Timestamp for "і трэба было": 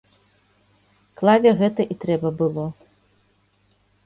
1.93-2.65